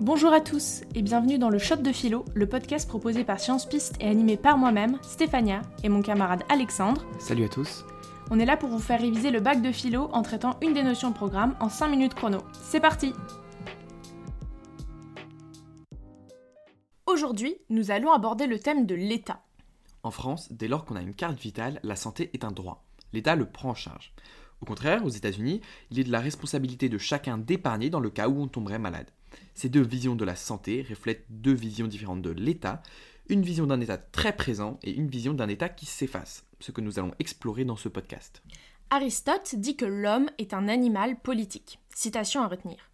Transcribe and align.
Bonjour 0.00 0.32
à 0.32 0.40
tous 0.40 0.82
et 0.94 1.02
bienvenue 1.02 1.40
dans 1.40 1.50
le 1.50 1.58
Shot 1.58 1.78
de 1.78 1.90
Philo, 1.90 2.24
le 2.32 2.48
podcast 2.48 2.88
proposé 2.88 3.24
par 3.24 3.40
Science 3.40 3.66
Piste 3.66 3.96
et 3.98 4.06
animé 4.06 4.36
par 4.36 4.56
moi-même, 4.56 4.96
Stéphania, 5.02 5.62
et 5.82 5.88
mon 5.88 6.02
camarade 6.02 6.44
Alexandre. 6.48 7.04
Salut 7.18 7.46
à 7.46 7.48
tous. 7.48 7.84
On 8.30 8.38
est 8.38 8.44
là 8.44 8.56
pour 8.56 8.68
vous 8.68 8.78
faire 8.78 9.00
réviser 9.00 9.32
le 9.32 9.40
bac 9.40 9.60
de 9.60 9.72
philo 9.72 10.08
en 10.12 10.22
traitant 10.22 10.56
une 10.62 10.72
des 10.72 10.84
notions 10.84 11.10
de 11.10 11.16
programme 11.16 11.56
en 11.58 11.68
5 11.68 11.88
minutes 11.88 12.14
chrono. 12.14 12.38
C'est 12.52 12.78
parti 12.78 13.12
Aujourd'hui, 17.06 17.56
nous 17.68 17.90
allons 17.90 18.12
aborder 18.12 18.46
le 18.46 18.60
thème 18.60 18.86
de 18.86 18.94
l'État. 18.94 19.40
En 20.04 20.12
France, 20.12 20.46
dès 20.52 20.68
lors 20.68 20.84
qu'on 20.84 20.94
a 20.94 21.02
une 21.02 21.14
carte 21.14 21.40
vitale, 21.40 21.80
la 21.82 21.96
santé 21.96 22.30
est 22.34 22.44
un 22.44 22.52
droit. 22.52 22.84
L'État 23.12 23.34
le 23.34 23.46
prend 23.46 23.70
en 23.70 23.74
charge. 23.74 24.12
Au 24.60 24.64
contraire, 24.64 25.04
aux 25.04 25.08
États-Unis, 25.08 25.60
il 25.90 25.98
est 25.98 26.04
de 26.04 26.12
la 26.12 26.20
responsabilité 26.20 26.88
de 26.88 26.98
chacun 26.98 27.36
d'épargner 27.36 27.90
dans 27.90 27.98
le 27.98 28.10
cas 28.10 28.28
où 28.28 28.40
on 28.40 28.46
tomberait 28.46 28.78
malade. 28.78 29.10
Ces 29.54 29.68
deux 29.68 29.82
visions 29.82 30.14
de 30.14 30.24
la 30.24 30.36
santé 30.36 30.84
reflètent 30.88 31.26
deux 31.28 31.54
visions 31.54 31.86
différentes 31.86 32.22
de 32.22 32.30
l'État, 32.30 32.82
une 33.28 33.42
vision 33.42 33.66
d'un 33.66 33.80
État 33.80 33.98
très 33.98 34.34
présent 34.34 34.78
et 34.82 34.92
une 34.92 35.08
vision 35.08 35.34
d'un 35.34 35.48
État 35.48 35.68
qui 35.68 35.86
s'efface, 35.86 36.46
ce 36.60 36.72
que 36.72 36.80
nous 36.80 36.98
allons 36.98 37.14
explorer 37.18 37.64
dans 37.64 37.76
ce 37.76 37.88
podcast. 37.88 38.42
Aristote 38.90 39.54
dit 39.54 39.76
que 39.76 39.84
l'homme 39.84 40.30
est 40.38 40.54
un 40.54 40.66
animal 40.66 41.20
politique. 41.20 41.78
Citation 41.94 42.42
à 42.42 42.48
retenir. 42.48 42.90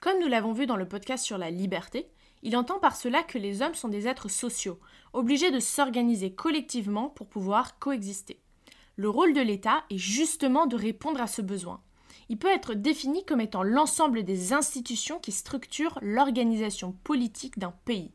Comme 0.00 0.20
nous 0.20 0.28
l'avons 0.28 0.52
vu 0.52 0.66
dans 0.66 0.76
le 0.76 0.88
podcast 0.88 1.24
sur 1.24 1.36
la 1.36 1.50
liberté, 1.50 2.08
il 2.42 2.56
entend 2.56 2.78
par 2.78 2.96
cela 2.96 3.22
que 3.22 3.38
les 3.38 3.62
hommes 3.62 3.74
sont 3.74 3.88
des 3.88 4.06
êtres 4.06 4.30
sociaux, 4.30 4.78
obligés 5.12 5.50
de 5.50 5.60
s'organiser 5.60 6.32
collectivement 6.34 7.08
pour 7.08 7.26
pouvoir 7.26 7.78
coexister. 7.78 8.40
Le 8.96 9.08
rôle 9.08 9.34
de 9.34 9.40
l'État 9.40 9.84
est 9.90 9.98
justement 9.98 10.66
de 10.66 10.76
répondre 10.76 11.20
à 11.20 11.26
ce 11.26 11.42
besoin. 11.42 11.82
Il 12.28 12.38
peut 12.38 12.48
être 12.48 12.74
défini 12.74 13.24
comme 13.24 13.40
étant 13.40 13.62
l'ensemble 13.62 14.22
des 14.22 14.52
institutions 14.52 15.18
qui 15.18 15.32
structurent 15.32 15.98
l'organisation 16.02 16.92
politique 17.04 17.58
d'un 17.58 17.74
pays. 17.84 18.12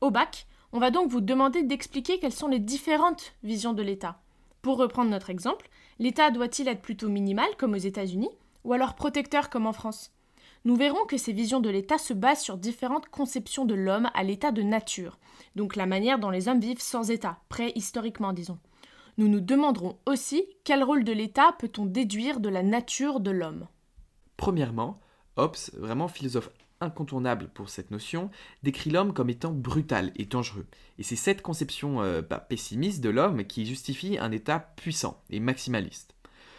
Au 0.00 0.10
bac, 0.10 0.46
on 0.72 0.78
va 0.78 0.90
donc 0.90 1.10
vous 1.10 1.20
demander 1.20 1.62
d'expliquer 1.62 2.18
quelles 2.18 2.32
sont 2.32 2.48
les 2.48 2.58
différentes 2.58 3.34
visions 3.42 3.72
de 3.72 3.82
l'État. 3.82 4.20
Pour 4.62 4.78
reprendre 4.78 5.10
notre 5.10 5.30
exemple, 5.30 5.68
l'État 5.98 6.30
doit-il 6.30 6.68
être 6.68 6.82
plutôt 6.82 7.08
minimal 7.08 7.48
comme 7.58 7.74
aux 7.74 7.76
États-Unis 7.76 8.30
ou 8.64 8.72
alors 8.72 8.94
protecteur 8.94 9.48
comme 9.48 9.66
en 9.66 9.72
France? 9.72 10.12
Nous 10.64 10.74
verrons 10.74 11.04
que 11.06 11.16
ces 11.16 11.32
visions 11.32 11.60
de 11.60 11.70
l'État 11.70 11.98
se 11.98 12.12
basent 12.12 12.42
sur 12.42 12.56
différentes 12.56 13.08
conceptions 13.08 13.64
de 13.64 13.74
l'homme 13.74 14.10
à 14.14 14.24
l'état 14.24 14.50
de 14.50 14.62
nature, 14.62 15.18
donc 15.54 15.76
la 15.76 15.86
manière 15.86 16.18
dont 16.18 16.30
les 16.30 16.48
hommes 16.48 16.58
vivent 16.58 16.82
sans 16.82 17.10
État, 17.10 17.38
préhistoriquement 17.48 18.32
disons 18.32 18.58
nous 19.18 19.28
nous 19.28 19.40
demanderons 19.40 19.98
aussi 20.06 20.44
quel 20.64 20.84
rôle 20.84 21.04
de 21.04 21.12
l'État 21.12 21.54
peut-on 21.58 21.86
déduire 21.86 22.40
de 22.40 22.48
la 22.48 22.62
nature 22.62 23.20
de 23.20 23.30
l'homme. 23.30 23.66
Premièrement, 24.36 25.00
Hobbes, 25.36 25.56
vraiment 25.78 26.08
philosophe 26.08 26.50
incontournable 26.80 27.48
pour 27.54 27.70
cette 27.70 27.90
notion, 27.90 28.30
décrit 28.62 28.90
l'homme 28.90 29.14
comme 29.14 29.30
étant 29.30 29.52
brutal 29.52 30.12
et 30.16 30.26
dangereux. 30.26 30.66
Et 30.98 31.02
c'est 31.02 31.16
cette 31.16 31.40
conception 31.42 32.02
euh, 32.02 32.20
bah, 32.20 32.38
pessimiste 32.38 33.02
de 33.02 33.08
l'homme 33.08 33.44
qui 33.44 33.64
justifie 33.64 34.18
un 34.18 34.30
État 34.32 34.58
puissant 34.76 35.22
et 35.30 35.40
maximaliste. 35.40 36.14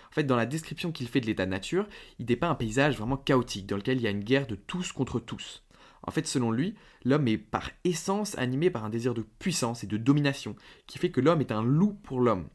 En 0.09 0.13
fait, 0.13 0.23
dans 0.23 0.35
la 0.35 0.47
description 0.47 0.91
qu'il 0.91 1.07
fait 1.07 1.21
de 1.21 1.27
l'état 1.27 1.45
nature, 1.45 1.87
il 2.17 2.25
dépeint 2.25 2.49
un 2.49 2.55
paysage 2.55 2.97
vraiment 2.97 3.17
chaotique 3.17 3.67
dans 3.67 3.77
lequel 3.77 3.97
il 3.97 4.03
y 4.03 4.07
a 4.07 4.11
une 4.11 4.23
guerre 4.23 4.47
de 4.47 4.55
tous 4.55 4.91
contre 4.91 5.19
tous. 5.19 5.63
En 6.07 6.11
fait, 6.11 6.25
selon 6.25 6.51
lui, 6.51 6.73
l'homme 7.03 7.27
est 7.27 7.37
par 7.37 7.69
essence 7.83 8.37
animé 8.37 8.69
par 8.69 8.85
un 8.85 8.89
désir 8.89 9.13
de 9.13 9.25
puissance 9.39 9.83
et 9.83 9.87
de 9.87 9.97
domination, 9.97 10.55
qui 10.87 10.97
fait 10.97 11.11
que 11.11 11.19
l'homme 11.21 11.41
est 11.41 11.51
un 11.51 11.61
loup 11.61 11.93
pour 12.01 12.21
l'homme. 12.21 12.47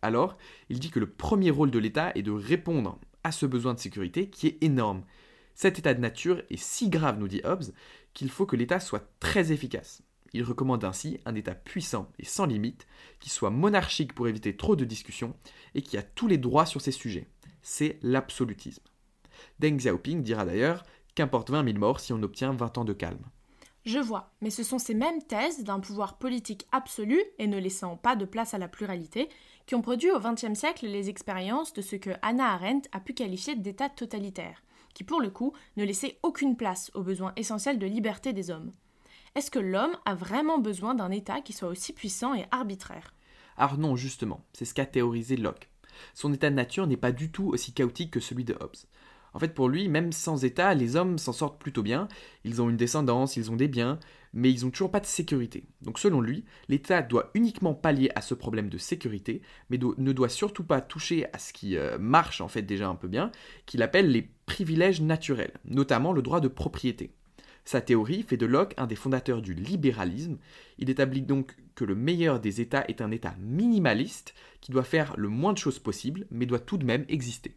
Alors, 0.00 0.36
il 0.70 0.80
dit 0.80 0.90
que 0.90 1.00
le 1.00 1.10
premier 1.10 1.50
rôle 1.50 1.70
de 1.70 1.78
l'État 1.78 2.12
est 2.14 2.22
de 2.22 2.30
répondre 2.30 2.98
à 3.22 3.30
ce 3.30 3.46
besoin 3.46 3.74
de 3.74 3.78
sécurité 3.78 4.28
qui 4.28 4.46
est 4.46 4.62
énorme. 4.62 5.04
Cet 5.54 5.78
état 5.78 5.94
de 5.94 6.00
nature 6.00 6.42
est 6.50 6.60
si 6.60 6.88
grave, 6.88 7.18
nous 7.18 7.28
dit 7.28 7.42
Hobbes, 7.44 7.72
qu'il 8.14 8.30
faut 8.30 8.46
que 8.46 8.56
l'État 8.56 8.80
soit 8.80 9.08
très 9.20 9.52
efficace. 9.52 10.02
Il 10.32 10.42
recommande 10.42 10.84
ainsi 10.84 11.20
un 11.26 11.34
État 11.34 11.54
puissant 11.54 12.10
et 12.18 12.24
sans 12.24 12.46
limite, 12.46 12.86
qui 13.20 13.30
soit 13.30 13.50
monarchique 13.50 14.14
pour 14.14 14.28
éviter 14.28 14.56
trop 14.56 14.76
de 14.76 14.84
discussions, 14.84 15.36
et 15.74 15.82
qui 15.82 15.96
a 15.96 16.02
tous 16.02 16.26
les 16.26 16.38
droits 16.38 16.66
sur 16.66 16.80
ces 16.80 16.90
sujets. 16.90 17.28
C'est 17.62 17.98
l'absolutisme. 18.02 18.82
Deng 19.60 19.76
Xiaoping 19.76 20.22
dira 20.22 20.44
d'ailleurs 20.44 20.84
Qu'importe 21.14 21.50
20 21.50 21.64
000 21.64 21.78
morts 21.78 22.00
si 22.00 22.12
on 22.12 22.22
obtient 22.22 22.52
20 22.52 22.78
ans 22.78 22.84
de 22.84 22.92
calme. 22.92 23.24
Je 23.84 23.98
vois, 23.98 24.32
mais 24.40 24.50
ce 24.50 24.62
sont 24.62 24.78
ces 24.78 24.94
mêmes 24.94 25.22
thèses 25.22 25.62
d'un 25.62 25.78
pouvoir 25.78 26.16
politique 26.16 26.66
absolu 26.72 27.22
et 27.38 27.46
ne 27.46 27.58
laissant 27.58 27.96
pas 27.96 28.16
de 28.16 28.24
place 28.24 28.54
à 28.54 28.58
la 28.58 28.66
pluralité 28.66 29.28
qui 29.66 29.74
ont 29.74 29.82
produit 29.82 30.10
au 30.10 30.18
XXe 30.18 30.58
siècle 30.58 30.86
les 30.86 31.10
expériences 31.10 31.72
de 31.72 31.82
ce 31.82 31.96
que 31.96 32.10
Hannah 32.22 32.54
Arendt 32.54 32.88
a 32.92 33.00
pu 33.00 33.14
qualifier 33.14 33.56
d'état 33.56 33.90
totalitaire, 33.90 34.62
qui 34.94 35.04
pour 35.04 35.20
le 35.20 35.30
coup 35.30 35.52
ne 35.76 35.84
laissait 35.84 36.18
aucune 36.22 36.56
place 36.56 36.90
aux 36.94 37.02
besoins 37.02 37.32
essentiels 37.36 37.78
de 37.78 37.86
liberté 37.86 38.32
des 38.32 38.50
hommes. 38.50 38.72
Est-ce 39.34 39.50
que 39.50 39.58
l'homme 39.58 39.96
a 40.06 40.14
vraiment 40.14 40.58
besoin 40.58 40.94
d'un 40.94 41.10
État 41.10 41.40
qui 41.40 41.52
soit 41.52 41.68
aussi 41.68 41.92
puissant 41.92 42.34
et 42.34 42.46
arbitraire? 42.50 43.14
Alors 43.56 43.78
non, 43.78 43.96
justement, 43.96 44.44
c'est 44.52 44.64
ce 44.64 44.74
qu'a 44.74 44.86
théorisé 44.86 45.36
Locke. 45.36 45.68
Son 46.14 46.32
état 46.32 46.50
de 46.50 46.56
nature 46.56 46.86
n'est 46.86 46.96
pas 46.96 47.12
du 47.12 47.30
tout 47.30 47.48
aussi 47.48 47.72
chaotique 47.72 48.12
que 48.12 48.20
celui 48.20 48.44
de 48.44 48.54
Hobbes. 48.54 48.76
En 49.34 49.40
fait, 49.40 49.52
pour 49.52 49.68
lui, 49.68 49.88
même 49.88 50.12
sans 50.12 50.44
État, 50.44 50.74
les 50.74 50.94
hommes 50.94 51.18
s'en 51.18 51.32
sortent 51.32 51.60
plutôt 51.60 51.82
bien. 51.82 52.08
Ils 52.44 52.62
ont 52.62 52.70
une 52.70 52.76
descendance, 52.76 53.36
ils 53.36 53.50
ont 53.50 53.56
des 53.56 53.66
biens, 53.66 53.98
mais 54.32 54.52
ils 54.52 54.64
n'ont 54.64 54.70
toujours 54.70 54.92
pas 54.92 55.00
de 55.00 55.06
sécurité. 55.06 55.64
Donc 55.82 55.98
selon 55.98 56.20
lui, 56.20 56.44
l'État 56.68 57.02
doit 57.02 57.30
uniquement 57.34 57.74
pallier 57.74 58.10
à 58.14 58.20
ce 58.20 58.34
problème 58.34 58.68
de 58.68 58.78
sécurité, 58.78 59.42
mais 59.70 59.78
ne 59.78 60.12
doit 60.12 60.28
surtout 60.28 60.64
pas 60.64 60.80
toucher 60.80 61.26
à 61.32 61.38
ce 61.38 61.52
qui 61.52 61.76
euh, 61.76 61.98
marche 61.98 62.40
en 62.40 62.48
fait 62.48 62.62
déjà 62.62 62.88
un 62.88 62.94
peu 62.94 63.08
bien, 63.08 63.32
qu'il 63.66 63.82
appelle 63.82 64.10
les 64.10 64.30
privilèges 64.46 65.00
naturels, 65.00 65.52
notamment 65.64 66.12
le 66.12 66.22
droit 66.22 66.40
de 66.40 66.48
propriété. 66.48 67.12
Sa 67.64 67.80
théorie 67.80 68.22
fait 68.22 68.36
de 68.36 68.46
Locke 68.46 68.74
un 68.76 68.86
des 68.86 68.94
fondateurs 68.94 69.40
du 69.40 69.54
libéralisme. 69.54 70.36
Il 70.78 70.90
établit 70.90 71.22
donc 71.22 71.56
que 71.74 71.84
le 71.84 71.94
meilleur 71.94 72.38
des 72.38 72.60
États 72.60 72.84
est 72.88 73.00
un 73.00 73.10
État 73.10 73.34
minimaliste 73.40 74.34
qui 74.60 74.70
doit 74.70 74.84
faire 74.84 75.14
le 75.16 75.28
moins 75.28 75.54
de 75.54 75.58
choses 75.58 75.78
possible, 75.78 76.26
mais 76.30 76.46
doit 76.46 76.58
tout 76.58 76.76
de 76.76 76.84
même 76.84 77.06
exister. 77.08 77.56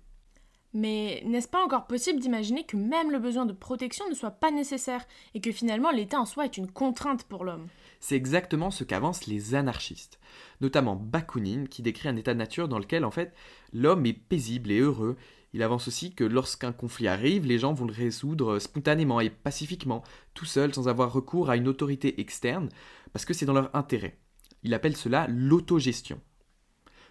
Mais 0.80 1.24
n'est-ce 1.26 1.48
pas 1.48 1.66
encore 1.66 1.88
possible 1.88 2.20
d'imaginer 2.20 2.64
que 2.64 2.78
même 2.78 3.10
le 3.10 3.18
besoin 3.18 3.48
de 3.48 3.52
protection 3.52 4.08
ne 4.10 4.14
soit 4.14 4.30
pas 4.30 4.52
nécessaire 4.52 5.08
et 5.34 5.42
que 5.42 5.52
finalement 5.52 5.90
l'État 5.90 6.20
en 6.20 6.28
soi 6.28 6.46
est 6.46 6.56
une 6.56 6.70
contrainte 6.70 7.24
pour 7.24 7.44
l'homme? 7.44 7.68
C'est 8.00 8.16
exactement 8.16 8.70
ce 8.70 8.84
qu'avancent 8.84 9.26
les 9.26 9.56
anarchistes, 9.56 10.20
notamment 10.62 10.96
Bakounine 10.96 11.68
qui 11.68 11.82
décrit 11.82 12.10
un 12.10 12.16
état 12.16 12.36
de 12.36 12.38
nature 12.38 12.68
dans 12.68 12.78
lequel 12.78 13.06
en 13.06 13.10
fait 13.10 13.34
l'homme 13.74 14.06
est 14.06 14.14
paisible 14.14 14.70
et 14.70 14.78
heureux. 14.78 15.18
Il 15.54 15.64
avance 15.64 15.88
aussi 15.88 16.14
que 16.14 16.24
lorsqu'un 16.24 16.74
conflit 16.74 17.08
arrive, 17.08 17.48
les 17.48 17.58
gens 17.58 17.74
vont 17.74 17.86
le 17.86 17.92
résoudre 17.92 18.60
spontanément 18.60 19.20
et 19.20 19.32
pacifiquement, 19.32 20.04
tout 20.36 20.46
seul 20.46 20.76
sans 20.76 20.88
avoir 20.88 21.12
recours 21.12 21.50
à 21.50 21.58
une 21.58 21.68
autorité 21.68 22.22
externe, 22.22 22.70
parce 23.14 23.26
que 23.26 23.34
c'est 23.34 23.48
dans 23.48 23.54
leur 23.54 23.76
intérêt. 23.76 24.20
Il 24.62 24.76
appelle 24.76 24.96
cela 24.96 25.26
l'autogestion. 25.28 26.22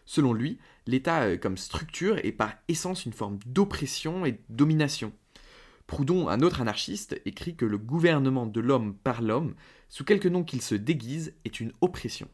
Selon 0.06 0.32
lui, 0.32 0.58
l'État 0.86 1.22
euh, 1.22 1.36
comme 1.36 1.56
structure 1.56 2.24
est 2.24 2.32
par 2.32 2.54
essence 2.68 3.04
une 3.04 3.12
forme 3.12 3.38
d'oppression 3.44 4.24
et 4.24 4.32
de 4.32 4.40
domination. 4.48 5.12
Proudhon, 5.86 6.28
un 6.28 6.40
autre 6.40 6.60
anarchiste, 6.60 7.20
écrit 7.26 7.54
que 7.54 7.64
le 7.64 7.78
gouvernement 7.78 8.46
de 8.46 8.60
l'homme 8.60 8.94
par 8.94 9.22
l'homme, 9.22 9.54
sous 9.88 10.04
quelque 10.04 10.28
nom 10.28 10.42
qu'il 10.42 10.62
se 10.62 10.74
déguise, 10.74 11.34
est 11.44 11.60
une 11.60 11.72
oppression. 11.80 12.28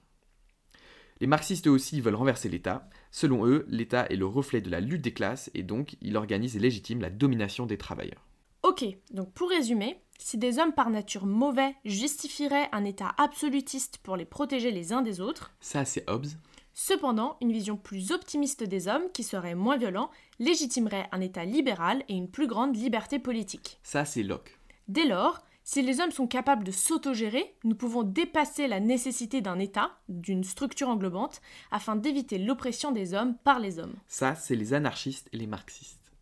Les 1.20 1.26
marxistes 1.26 1.66
aussi 1.66 2.00
veulent 2.00 2.14
renverser 2.14 2.48
l'État. 2.48 2.88
Selon 3.10 3.46
eux, 3.46 3.64
l'État 3.68 4.06
est 4.06 4.16
le 4.16 4.26
reflet 4.26 4.60
de 4.60 4.70
la 4.70 4.80
lutte 4.80 5.02
des 5.02 5.12
classes 5.12 5.50
et 5.54 5.62
donc 5.62 5.96
il 6.00 6.16
organise 6.16 6.56
et 6.56 6.60
légitime 6.60 7.00
la 7.00 7.10
domination 7.10 7.66
des 7.66 7.78
travailleurs. 7.78 8.26
Ok, 8.62 8.84
donc 9.12 9.32
pour 9.32 9.48
résumer, 9.48 10.00
si 10.18 10.38
des 10.38 10.58
hommes 10.58 10.72
par 10.72 10.90
nature 10.90 11.26
mauvais 11.26 11.74
justifieraient 11.84 12.68
un 12.72 12.84
État 12.84 13.14
absolutiste 13.18 13.98
pour 13.98 14.16
les 14.16 14.24
protéger 14.24 14.70
les 14.70 14.92
uns 14.92 15.02
des 15.02 15.20
autres, 15.20 15.52
ça 15.60 15.84
c'est 15.84 16.08
Hobbes, 16.08 16.26
Cependant, 16.74 17.36
une 17.40 17.52
vision 17.52 17.76
plus 17.76 18.12
optimiste 18.12 18.64
des 18.64 18.88
hommes, 18.88 19.10
qui 19.12 19.22
serait 19.22 19.54
moins 19.54 19.76
violent, 19.76 20.10
légitimerait 20.38 21.08
un 21.12 21.20
État 21.20 21.44
libéral 21.44 22.02
et 22.08 22.14
une 22.14 22.30
plus 22.30 22.46
grande 22.46 22.76
liberté 22.76 23.18
politique. 23.18 23.78
Ça, 23.82 24.04
c'est 24.04 24.22
Locke. 24.22 24.58
Dès 24.88 25.06
lors, 25.06 25.40
si 25.64 25.82
les 25.82 26.00
hommes 26.00 26.10
sont 26.10 26.26
capables 26.26 26.64
de 26.64 26.72
s'autogérer, 26.72 27.54
nous 27.64 27.76
pouvons 27.76 28.02
dépasser 28.02 28.66
la 28.66 28.80
nécessité 28.80 29.40
d'un 29.40 29.58
État, 29.58 29.92
d'une 30.08 30.44
structure 30.44 30.88
englobante, 30.88 31.40
afin 31.70 31.94
d'éviter 31.94 32.38
l'oppression 32.38 32.90
des 32.90 33.14
hommes 33.14 33.36
par 33.44 33.60
les 33.60 33.78
hommes. 33.78 33.94
Ça, 34.08 34.34
c'est 34.34 34.56
les 34.56 34.74
anarchistes 34.74 35.28
et 35.32 35.36
les 35.36 35.46
marxistes. 35.46 36.12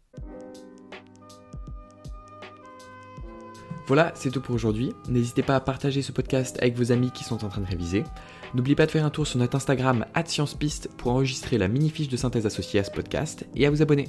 Voilà, 3.91 4.13
c'est 4.15 4.31
tout 4.31 4.41
pour 4.41 4.55
aujourd'hui. 4.55 4.93
N'hésitez 5.09 5.43
pas 5.43 5.57
à 5.57 5.61
partager 5.61 6.01
ce 6.01 6.13
podcast 6.13 6.57
avec 6.63 6.77
vos 6.77 6.93
amis 6.93 7.11
qui 7.11 7.25
sont 7.25 7.45
en 7.45 7.49
train 7.49 7.61
de 7.61 7.67
réviser. 7.67 8.05
N'oubliez 8.55 8.77
pas 8.77 8.87
de 8.87 8.93
faire 8.93 9.05
un 9.05 9.11
tour 9.11 9.27
sur 9.27 9.41
notre 9.41 9.57
Instagram 9.57 10.07
@sciencepiste 10.27 10.89
pour 10.97 11.11
enregistrer 11.11 11.59
la 11.59 11.67
mini 11.67 11.91
fiche 11.91 12.09
de 12.09 12.17
synthèse 12.17 12.47
associée 12.47 12.79
à 12.79 12.85
ce 12.85 12.93
podcast 12.93 13.49
et 13.57 13.67
à 13.67 13.71
vous 13.71 13.83
abonner. 13.83 14.07